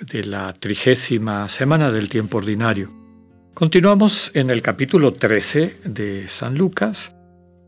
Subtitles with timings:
[0.00, 2.90] de la trigésima semana del tiempo ordinario.
[3.54, 7.16] Continuamos en el capítulo 13 de San Lucas,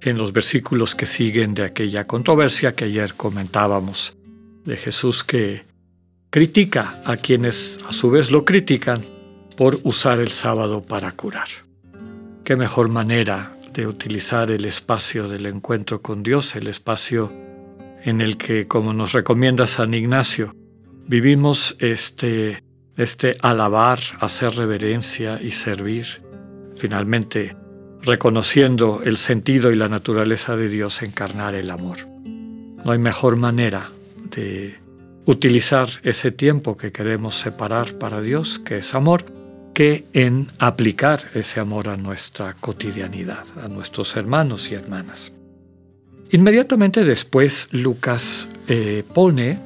[0.01, 4.17] en los versículos que siguen de aquella controversia que ayer comentábamos,
[4.65, 5.65] de Jesús que
[6.31, 9.03] critica a quienes a su vez lo critican
[9.57, 11.49] por usar el sábado para curar.
[12.45, 17.33] Qué mejor manera de utilizar el espacio del encuentro con Dios, el espacio
[18.03, 20.55] en el que, como nos recomienda San Ignacio,
[21.07, 22.63] vivimos este,
[22.97, 26.23] este alabar, hacer reverencia y servir,
[26.77, 27.57] finalmente
[28.03, 31.99] reconociendo el sentido y la naturaleza de Dios, encarnar el amor.
[32.85, 33.91] No hay mejor manera
[34.31, 34.79] de
[35.27, 39.25] utilizar ese tiempo que queremos separar para Dios, que es amor,
[39.75, 45.33] que en aplicar ese amor a nuestra cotidianidad, a nuestros hermanos y hermanas.
[46.33, 49.59] Inmediatamente después Lucas eh, pone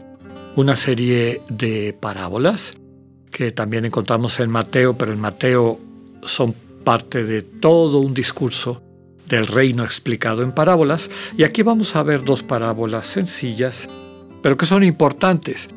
[0.56, 2.78] una serie de parábolas
[3.30, 5.80] que también encontramos en Mateo, pero en Mateo
[6.22, 8.82] son parte de todo un discurso
[9.28, 11.10] del reino explicado en parábolas.
[11.36, 13.88] Y aquí vamos a ver dos parábolas sencillas,
[14.42, 15.70] pero que son importantes.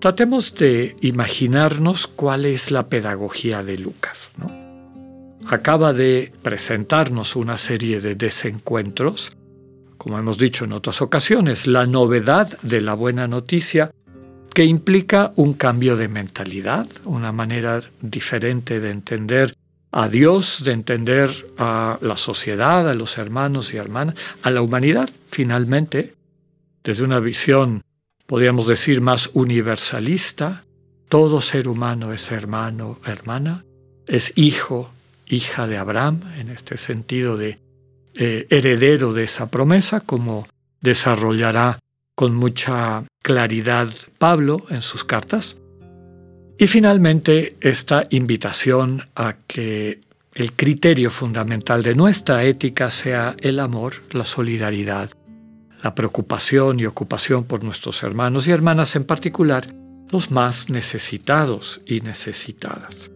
[0.00, 4.30] Tratemos de imaginarnos cuál es la pedagogía de Lucas.
[5.46, 9.36] Acaba de presentarnos una serie de desencuentros
[10.06, 13.90] como hemos dicho en otras ocasiones, la novedad de la buena noticia
[14.56, 19.52] que implica un cambio de mentalidad, una manera diferente de entender
[19.92, 25.10] a Dios, de entender a la sociedad, a los hermanos y hermanas, a la humanidad,
[25.26, 26.14] finalmente,
[26.82, 27.82] desde una visión,
[28.24, 30.64] podríamos decir, más universalista.
[31.10, 33.62] Todo ser humano es hermano, hermana,
[34.06, 34.90] es hijo,
[35.26, 37.58] hija de Abraham, en este sentido de
[38.14, 40.48] eh, heredero de esa promesa, como
[40.80, 41.78] desarrollará
[42.16, 43.88] con mucha claridad
[44.18, 45.58] Pablo en sus cartas.
[46.58, 50.00] Y finalmente esta invitación a que
[50.34, 55.10] el criterio fundamental de nuestra ética sea el amor, la solidaridad,
[55.84, 59.68] la preocupación y ocupación por nuestros hermanos y hermanas, en particular
[60.10, 63.12] los más necesitados y necesitadas.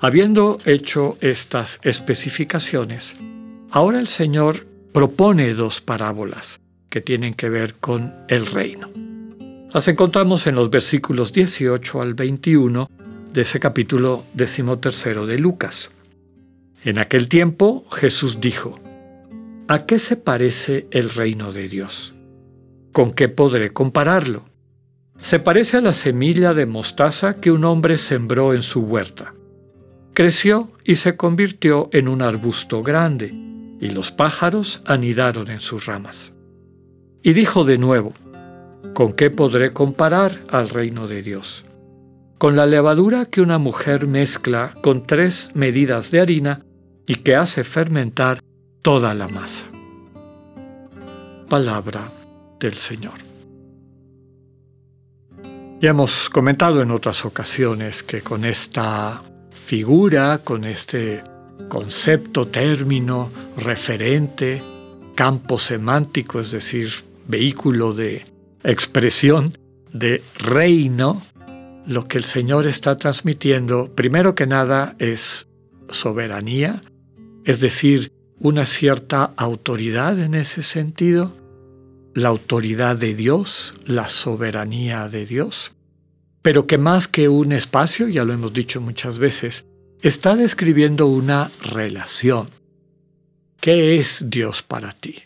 [0.00, 3.16] Habiendo hecho estas especificaciones,
[3.74, 6.60] Ahora el Señor propone dos parábolas
[6.92, 8.90] que tienen que ver con el reino.
[9.72, 12.90] Las encontramos en los versículos 18 al 21
[13.32, 15.90] de ese capítulo decimotercero de Lucas.
[16.84, 18.78] En aquel tiempo Jesús dijo,
[19.68, 22.14] ¿A qué se parece el reino de Dios?
[22.92, 24.44] ¿Con qué podré compararlo?
[25.16, 29.32] Se parece a la semilla de mostaza que un hombre sembró en su huerta.
[30.12, 33.32] Creció y se convirtió en un arbusto grande
[33.80, 36.34] y los pájaros anidaron en sus ramas.
[37.22, 38.14] Y dijo de nuevo,
[38.94, 41.64] ¿con qué podré comparar al reino de Dios?
[42.38, 46.64] Con la levadura que una mujer mezcla con tres medidas de harina
[47.06, 48.42] y que hace fermentar
[48.82, 49.66] toda la masa.
[51.48, 52.10] Palabra
[52.58, 53.14] del Señor.
[55.80, 61.22] Ya hemos comentado en otras ocasiones que con esta figura, con este
[61.68, 64.62] concepto, término, referente,
[65.14, 66.90] campo semántico, es decir,
[67.26, 68.24] vehículo de
[68.64, 69.56] expresión
[69.92, 71.22] de reino,
[71.86, 75.48] lo que el Señor está transmitiendo, primero que nada, es
[75.90, 76.82] soberanía,
[77.44, 81.32] es decir, una cierta autoridad en ese sentido,
[82.14, 85.72] la autoridad de Dios, la soberanía de Dios,
[86.42, 89.66] pero que más que un espacio, ya lo hemos dicho muchas veces,
[90.02, 92.48] está describiendo una relación.
[93.60, 95.22] ¿Qué es Dios para ti?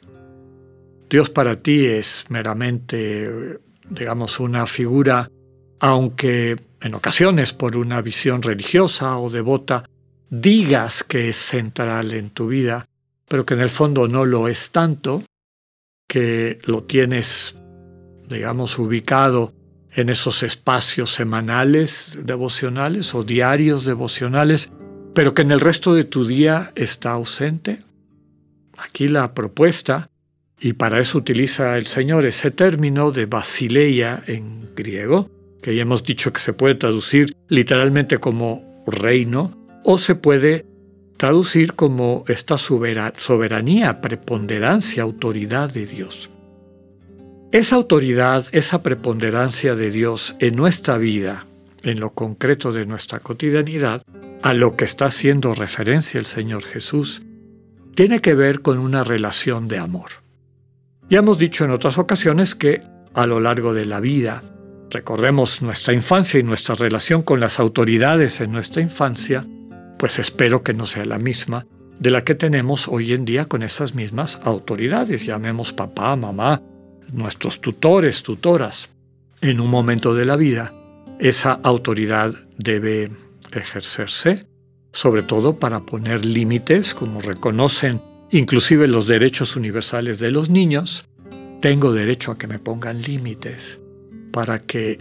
[1.09, 3.59] Dios para ti es meramente,
[3.89, 5.31] digamos, una figura,
[5.79, 9.89] aunque en ocasiones por una visión religiosa o devota
[10.31, 12.87] digas que es central en tu vida,
[13.29, 15.23] pero que en el fondo no lo es tanto,
[16.09, 17.57] que lo tienes,
[18.29, 19.53] digamos, ubicado
[19.93, 24.71] en esos espacios semanales devocionales o diarios devocionales,
[25.15, 27.83] pero que en el resto de tu día está ausente?
[28.77, 30.11] Aquí la propuesta,
[30.61, 35.31] y para eso utiliza el Señor ese término de basileia en griego,
[35.63, 40.65] que ya hemos dicho que se puede traducir literalmente como reino, o se puede
[41.17, 46.31] traducir como esta soberanía, preponderancia, autoridad de Dios.
[47.53, 51.47] Esa autoridad, esa preponderancia de Dios en nuestra vida,
[51.83, 54.03] en lo concreto de nuestra cotidianidad,
[54.43, 57.23] a lo que está haciendo referencia el Señor Jesús,
[57.95, 60.26] tiene que ver con una relación de amor.
[61.09, 62.83] Ya hemos dicho en otras ocasiones que
[63.15, 64.43] a lo largo de la vida,
[64.91, 69.47] recordemos nuestra infancia y nuestra relación con las autoridades en nuestra infancia,
[69.99, 71.67] pues espero que no sea la misma
[72.01, 76.63] de la que tenemos hoy en día con esas mismas autoridades, llamemos papá, mamá,
[77.13, 78.91] nuestros tutores, tutoras.
[79.41, 80.75] En un momento de la vida,
[81.21, 83.11] esa autoridad debe
[83.53, 84.47] ejercerse,
[84.93, 91.05] sobre todo para poner límites, como reconocen inclusive los derechos universales de los niños.
[91.61, 93.81] Tengo derecho a que me pongan límites
[94.33, 94.99] para que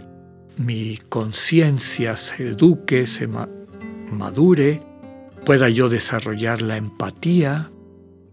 [0.56, 3.28] mi conciencia se eduque, se
[4.10, 4.80] madure,
[5.44, 7.70] pueda yo desarrollar la empatía,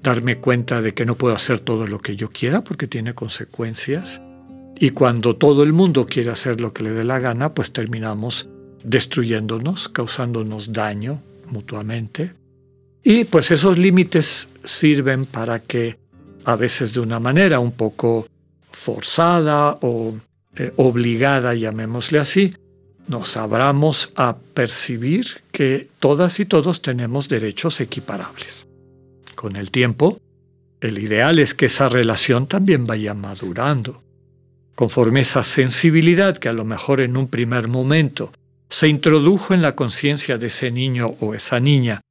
[0.01, 4.22] darme cuenta de que no puedo hacer todo lo que yo quiera porque tiene consecuencias.
[4.80, 8.50] Y cuando todo el mundo quiere hacer lo que le dé la gana, pues terminamos
[8.84, 12.34] destruyéndonos, causándonos daño mutuamente.
[13.03, 15.97] Y pues esos límites sirven para que
[16.45, 18.27] a veces de una manera un poco
[18.71, 20.15] forzada o
[20.55, 22.53] eh, obligada, llamémosle así,
[23.07, 28.67] nos abramos a percibir que todas y todos tenemos derechos equiparables.
[29.35, 30.19] Con el tiempo,
[30.79, 34.01] el ideal es que esa relación también vaya madurando.
[34.75, 38.31] Conforme esa sensibilidad que a lo mejor en un primer momento
[38.69, 42.01] se introdujo en la conciencia de ese niño o esa niña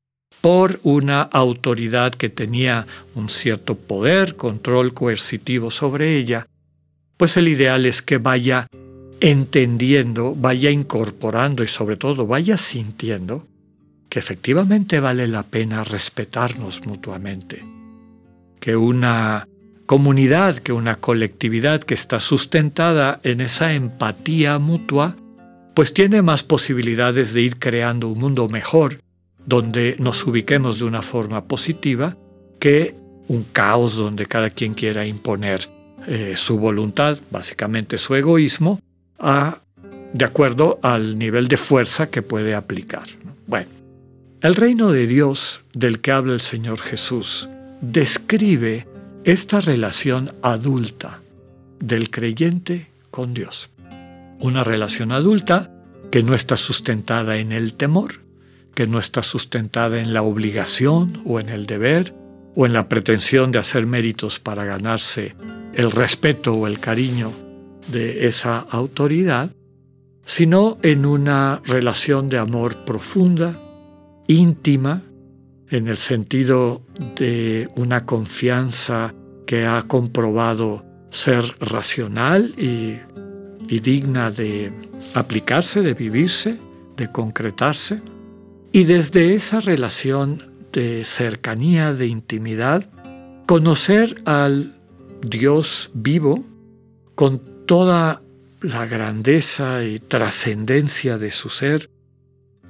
[0.43, 6.49] por una autoridad que tenía un cierto poder, control coercitivo sobre ella,
[7.17, 8.67] pues el ideal es que vaya
[9.21, 13.47] entendiendo, vaya incorporando y sobre todo vaya sintiendo
[14.11, 17.65] que efectivamente vale la pena respetarnos mutuamente,
[18.59, 19.47] que una
[19.87, 25.17] comunidad, que una colectividad que está sustentada en esa empatía mutua,
[25.75, 28.99] pues tiene más posibilidades de ir creando un mundo mejor,
[29.47, 32.17] donde nos ubiquemos de una forma positiva,
[32.59, 32.95] que
[33.29, 35.69] un caos donde cada quien quiera imponer
[36.07, 38.81] eh, su voluntad, básicamente su egoísmo,
[40.13, 43.05] de acuerdo al nivel de fuerza que puede aplicar.
[43.47, 43.71] Bueno,
[44.41, 47.49] el reino de Dios del que habla el Señor Jesús
[47.81, 48.87] describe
[49.25, 51.21] esta relación adulta
[51.79, 53.71] del creyente con Dios.
[54.41, 55.71] Una relación adulta
[56.11, 58.21] que no está sustentada en el temor,
[58.75, 62.15] que no está sustentada en la obligación o en el deber
[62.55, 65.35] o en la pretensión de hacer méritos para ganarse
[65.75, 67.33] el respeto o el cariño
[67.91, 69.51] de esa autoridad,
[70.25, 73.59] sino en una relación de amor profunda,
[74.29, 75.03] íntima,
[75.71, 76.83] en el sentido
[77.17, 79.15] de una confianza
[79.47, 82.99] que ha comprobado ser racional y,
[83.69, 84.73] y digna de
[85.15, 86.59] aplicarse, de vivirse,
[86.97, 88.03] de concretarse.
[88.75, 92.89] Y desde esa relación de cercanía, de intimidad,
[93.47, 94.75] conocer al
[95.21, 96.43] Dios vivo
[97.15, 98.23] con toda
[98.63, 101.91] la grandeza y trascendencia de su ser,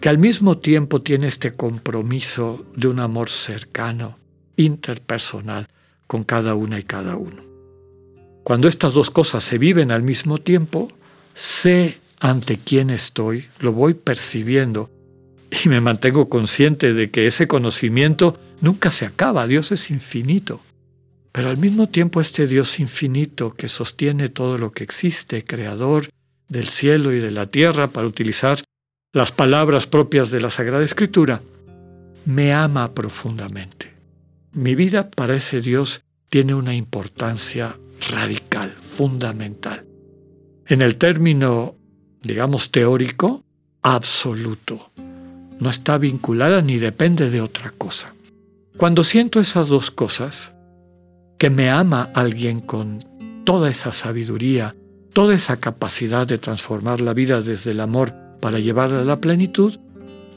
[0.01, 4.19] que al mismo tiempo tiene este compromiso de un amor cercano,
[4.57, 5.69] interpersonal,
[6.09, 7.45] con cada una y cada uno.
[8.43, 10.89] Cuando estas dos cosas se viven al mismo tiempo,
[11.33, 14.91] sé ante quién estoy, lo voy percibiendo
[15.65, 20.61] y me mantengo consciente de que ese conocimiento nunca se acaba, Dios es infinito.
[21.31, 26.09] Pero al mismo tiempo este Dios infinito que sostiene todo lo que existe, creador
[26.49, 28.63] del cielo y de la tierra, para utilizar
[29.13, 31.43] las palabras propias de la Sagrada Escritura,
[32.25, 33.93] me ama profundamente.
[34.53, 37.79] Mi vida para ese Dios tiene una importancia
[38.11, 39.87] radical, fundamental.
[40.67, 41.77] En el término,
[42.23, 43.45] digamos, teórico,
[43.83, 44.93] absoluto.
[45.63, 48.17] No está vinculada ni depende de otra cosa.
[48.77, 50.53] Cuando siento esas dos cosas,
[51.39, 53.05] que me ama alguien con
[53.45, 54.75] toda esa sabiduría,
[55.13, 59.79] toda esa capacidad de transformar la vida desde el amor para llevarla a la plenitud,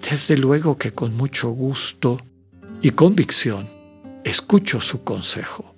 [0.07, 2.19] desde luego que con mucho gusto
[2.83, 3.67] y convicción
[4.23, 5.73] escucho su consejo.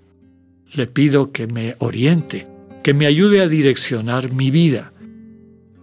[0.74, 2.48] Le pido que me oriente,
[2.84, 4.92] que me ayude a direccionar mi vida.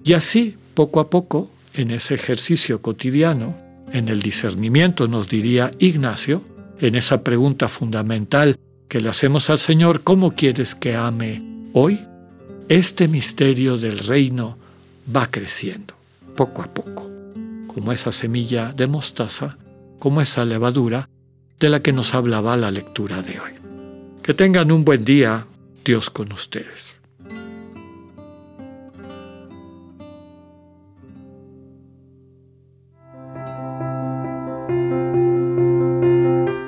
[0.04, 3.57] Y así, poco a poco, en ese ejercicio cotidiano,
[3.93, 6.43] en el discernimiento, nos diría Ignacio,
[6.81, 8.57] en esa pregunta fundamental
[8.88, 12.00] que le hacemos al Señor, ¿cómo quieres que ame hoy?
[12.69, 14.57] Este misterio del reino
[15.14, 15.95] va creciendo,
[16.37, 17.11] poco a poco,
[17.66, 19.59] como esa semilla de mostaza,
[19.99, 21.09] como esa levadura
[21.59, 23.52] de la que nos hablaba la lectura de hoy.
[24.23, 25.47] Que tengan un buen día,
[25.85, 26.97] Dios con ustedes.